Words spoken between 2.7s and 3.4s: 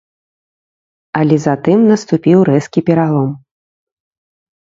пералом.